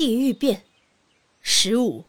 [0.00, 0.64] 地狱变，
[1.42, 2.06] 十五。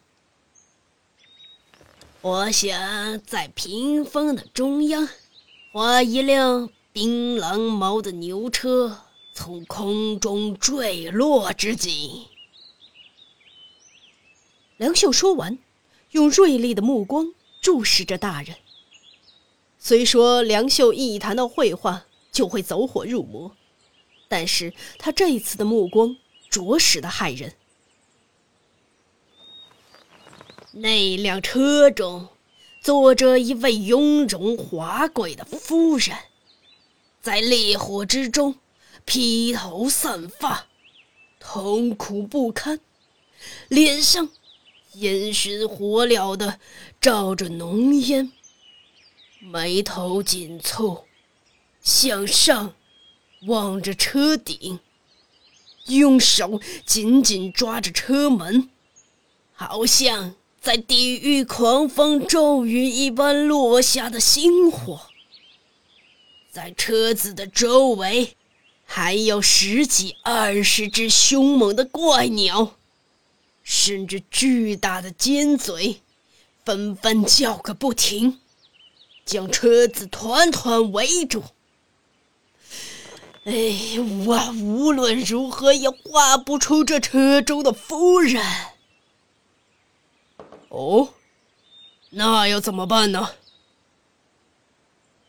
[2.22, 5.06] 我想在屏风的中央，
[5.74, 9.02] 画一辆槟榔毛的牛车
[9.34, 12.28] 从空中坠落之景。
[14.78, 15.58] 梁秀说完，
[16.12, 18.56] 用锐利的目光注视着大人。
[19.78, 23.54] 虽说梁秀一谈到绘画就会走火入魔，
[24.28, 26.16] 但是他这一次的目光
[26.48, 27.54] 着实的骇人。
[30.74, 32.28] 那辆车中
[32.80, 36.16] 坐着一位雍容华贵的夫人，
[37.20, 38.56] 在烈火之中
[39.04, 40.66] 披头散发，
[41.38, 42.80] 痛苦不堪，
[43.68, 44.30] 脸上
[44.94, 46.58] 烟熏火燎的
[46.98, 48.32] 罩着浓烟，
[49.40, 51.02] 眉头紧蹙，
[51.82, 52.74] 向上
[53.42, 54.80] 望着车顶，
[55.88, 58.70] 用手紧紧抓着车门，
[59.52, 60.34] 好像……
[60.62, 65.08] 在地狱狂风骤雨一般落下的星火，
[66.52, 68.36] 在车子的周围，
[68.84, 72.76] 还有十几二十只凶猛的怪鸟，
[73.64, 76.00] 伸着巨大的尖嘴，
[76.64, 78.38] 纷纷叫个不停，
[79.24, 81.42] 将车子团团围住。
[83.42, 88.40] 哎，我无论如何也画不出这车中的夫人。
[90.72, 91.10] 哦，
[92.10, 93.32] 那要怎么办呢？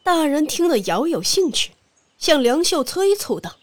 [0.01, 1.71] 大人听了饶有兴趣，
[2.17, 3.57] 向梁秀催促道。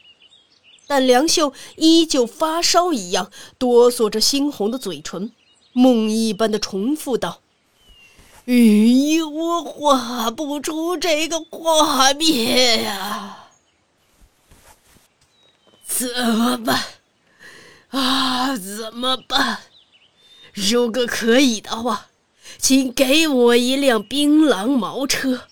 [0.86, 5.32] 但梁秀依旧发烧一样哆嗦着猩红的嘴唇，
[5.72, 7.40] 梦一般的重复道
[8.44, 13.48] ：“咦，我画不出这个画面呀，
[15.86, 16.06] 怎
[16.36, 16.84] 么办？
[17.88, 19.60] 啊，怎么办？”
[20.52, 22.08] 如果可以的话，
[22.58, 25.48] 请给我一辆槟榔毛车，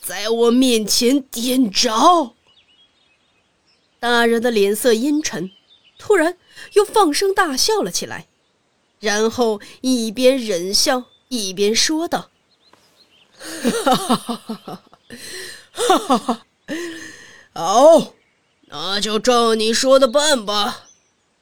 [0.00, 2.34] 在我面前点着。
[4.00, 5.50] 大人的脸色阴沉，
[5.98, 6.38] 突然
[6.74, 8.28] 又放声大笑了起来，
[9.00, 12.30] 然后一边忍笑一边说道
[13.84, 14.34] ：“哈哈哈
[15.72, 16.46] 哈哈哈！
[17.52, 18.14] 好，
[18.66, 20.84] 那就照你说的办吧，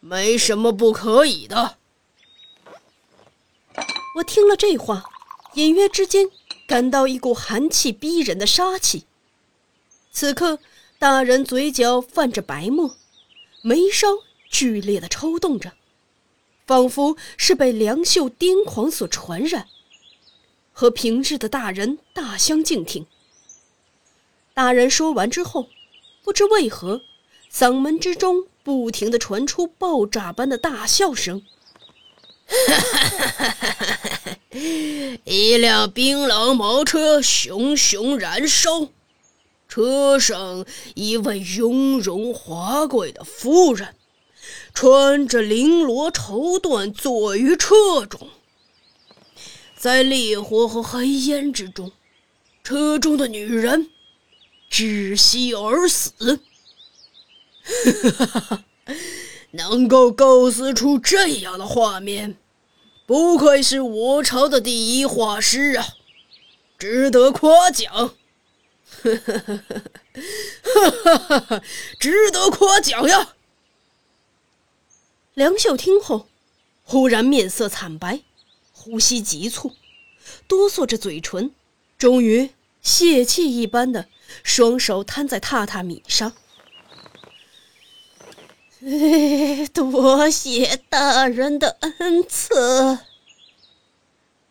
[0.01, 1.77] 没什么不可以的。”
[4.16, 5.04] 我听了这话，
[5.54, 6.31] 隐约之间
[6.66, 9.04] 感到一股寒气逼人的杀气。
[10.10, 10.59] 此刻，
[10.99, 12.97] 大人嘴角泛着白沫，
[13.60, 14.09] 眉梢
[14.49, 15.72] 剧烈的抽动着，
[16.66, 19.66] 仿佛是被梁秀癫狂所传染，
[20.72, 23.06] 和平日的大人大相径庭。
[24.55, 25.69] 大人说完之后，
[26.25, 27.03] 不知为何，
[27.53, 31.43] 嗓门之中不停的传出爆炸般的大笑声。
[35.25, 38.89] 一辆槟榔毛车熊熊燃烧，
[39.69, 43.94] 车上一位雍容华贵的夫人，
[44.72, 48.28] 穿着绫罗绸缎坐于车中，
[49.77, 51.93] 在烈火和黑烟之中，
[52.65, 53.91] 车中的女人
[54.71, 56.41] 窒息而死。
[59.53, 62.37] 能够构思出这样的画面，
[63.06, 65.87] 不愧是我朝的第一画师啊，
[66.77, 68.17] 值得夸奖！
[69.03, 69.61] 呵呵
[70.65, 71.62] 呵呵呵
[72.00, 73.34] 值得夸奖呀！
[75.34, 76.27] 梁秀听后，
[76.83, 78.22] 忽然面色惨白，
[78.72, 79.73] 呼吸急促，
[80.49, 81.55] 哆嗦着嘴唇，
[81.97, 82.50] 终于
[82.83, 84.09] 泄气一般的
[84.43, 86.33] 双手摊在榻榻米上。
[89.75, 93.01] 多谢大人的恩赐。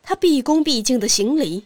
[0.03, 1.63] 他毕恭毕敬的行礼，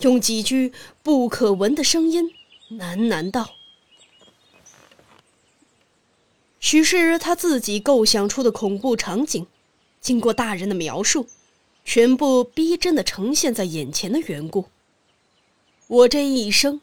[0.00, 2.30] 用几句不可闻的声音
[2.70, 3.50] 喃喃道
[6.58, 9.46] ：“许是他自己构想出的恐怖场景，
[10.00, 11.26] 经过大人的描述，
[11.84, 14.70] 全部逼真的呈现在眼前的缘故。
[15.88, 16.80] 我这一生，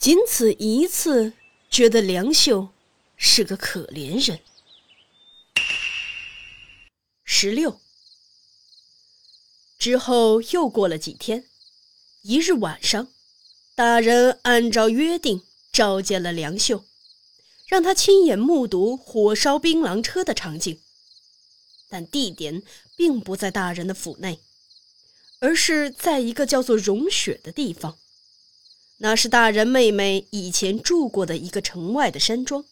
[0.00, 1.32] 仅此一次，
[1.70, 2.70] 觉得梁秀
[3.16, 4.40] 是个可怜人。”
[7.36, 7.80] 十六
[9.76, 11.46] 之后又过了几天，
[12.22, 13.08] 一日晚上，
[13.74, 15.42] 大人按照约定
[15.72, 16.84] 召见了梁秀，
[17.66, 20.80] 让他亲眼目睹火烧槟榔车的场景。
[21.88, 22.62] 但地点
[22.96, 24.38] 并不在大人的府内，
[25.40, 27.98] 而是在一个叫做融雪的地方，
[28.98, 32.64] 那是大人妹妹以前住过的一个城外的山庄。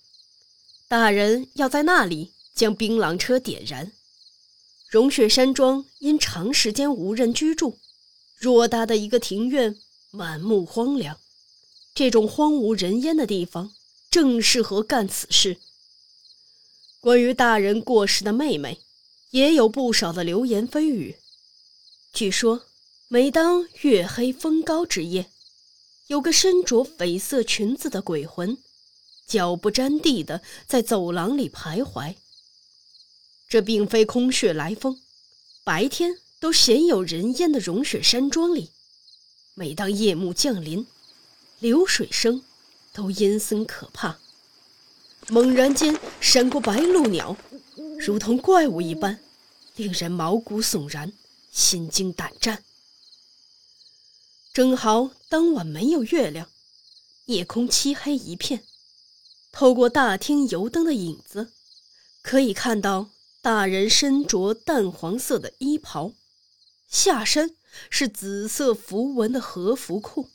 [0.87, 3.91] 大人要在那里将槟榔车点燃。
[4.93, 7.79] 融雪山庄因长时间无人居住，
[8.39, 9.75] 偌大的一个庭院
[10.11, 11.19] 满目荒凉。
[11.95, 13.73] 这种荒无人烟的地方，
[14.11, 15.57] 正适合干此事。
[17.01, 18.81] 关于大人过世的妹妹，
[19.31, 21.17] 也有不少的流言蜚语。
[22.13, 22.67] 据说，
[23.09, 25.25] 每当月黑风高之夜，
[26.09, 28.59] 有个身着绯色裙子的鬼魂，
[29.27, 32.17] 脚不沾地的在走廊里徘徊。
[33.53, 34.99] 这并非空穴来风，
[35.63, 38.71] 白天都鲜有人烟的融雪山庄里，
[39.53, 40.87] 每当夜幕降临。
[41.59, 42.43] 流水声
[42.95, 44.19] 都阴森可怕，
[45.29, 47.37] 猛然间闪过白鹭鸟，
[47.99, 49.21] 如同怪物一般，
[49.77, 51.13] 令人毛骨悚然、
[51.51, 52.65] 心惊胆战。
[54.55, 56.49] 正好当晚没有月亮，
[57.27, 58.65] 夜空漆黑一片，
[59.53, 61.53] 透过大厅油灯的影子，
[62.23, 63.11] 可以看到
[63.43, 66.13] 大人身着淡黄色的衣袍，
[66.89, 67.57] 下身
[67.91, 70.31] 是紫色符文的和服裤。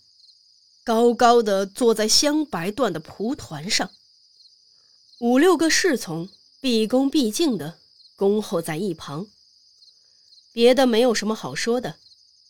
[0.83, 3.89] 高高的坐在香白缎的蒲团上，
[5.19, 6.27] 五六个侍从
[6.59, 7.79] 毕恭毕敬的
[8.17, 9.27] 恭候在一旁。
[10.51, 11.95] 别的没有什么好说的，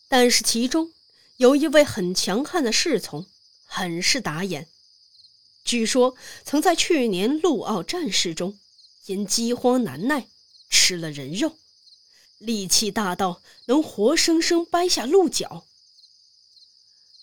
[0.08, 0.92] 但是其中
[1.36, 3.26] 有一位很强悍的侍从，
[3.64, 4.66] 很是打眼。
[5.64, 8.58] 据说曾在去年陆奥战事中，
[9.06, 10.26] 因饥荒难耐
[10.68, 11.56] 吃了人肉，
[12.38, 15.64] 力气大到能活生生掰下鹿角。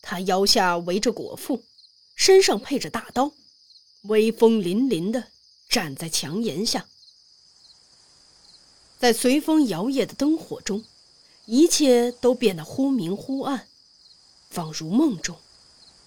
[0.02, 1.64] 他腰下围着裹腹，
[2.16, 3.32] 身上配着大刀，
[4.04, 5.30] 威风凛凛的
[5.68, 6.88] 站在墙檐下。
[9.00, 10.84] 在随风摇曳的灯火中，
[11.46, 13.68] 一切都变得忽明忽暗，
[14.50, 15.38] 仿如梦中，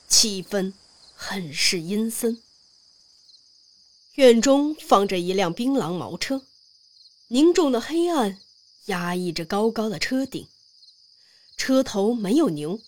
[0.08, 0.73] 气氛
[1.14, 2.41] 很是阴森。
[4.14, 6.44] 院中放着一辆槟榔毛车，
[7.30, 8.38] 凝重的黑暗
[8.86, 10.48] 压抑着高高的车顶，
[11.58, 12.80] 车头没有牛。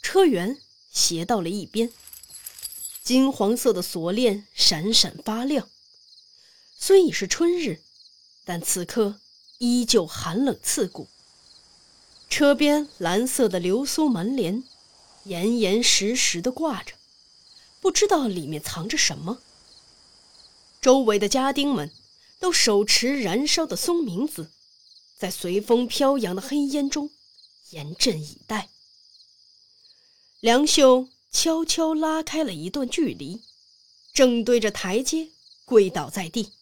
[0.00, 0.58] 车辕
[0.90, 1.92] 斜到了一边，
[3.02, 5.68] 金黄色的锁链闪闪发亮。
[6.78, 7.82] 虽已是春日，
[8.46, 9.20] 但此刻
[9.58, 11.08] 依旧寒冷刺骨。
[12.30, 14.64] 车边蓝色的流苏门帘
[15.24, 16.94] 严严实实的挂着，
[17.82, 19.42] 不知道里面藏着什么。
[20.80, 21.90] 周围的家丁们
[22.44, 24.50] 都手持燃烧的松明子，
[25.16, 27.08] 在随风飘扬的黑烟中
[27.70, 28.68] 严阵以待。
[30.40, 33.40] 梁秀悄悄拉开了一段距离，
[34.12, 35.30] 正对着台阶
[35.64, 36.52] 跪倒在地，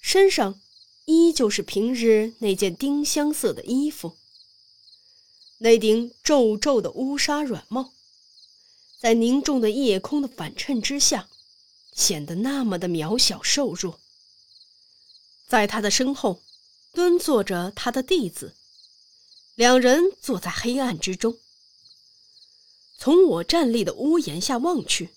[0.00, 0.60] 身上
[1.04, 4.16] 依旧是平日那件丁香色的衣服，
[5.58, 7.92] 那顶皱皱的乌纱软帽，
[8.98, 11.28] 在凝重的夜空的反衬之下，
[11.92, 13.99] 显得那么的渺小瘦弱。
[15.50, 16.40] 在他的身后，
[16.92, 18.54] 蹲坐着他的弟子，
[19.56, 21.36] 两人坐在黑暗之中。
[22.96, 25.10] 从我站立的屋檐下望去，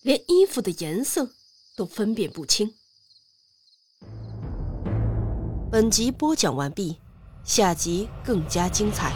[0.00, 1.28] 连衣服的颜色
[1.76, 2.74] 都分辨不清。
[5.70, 6.96] 本集播讲完毕，
[7.44, 9.12] 下集更加精彩。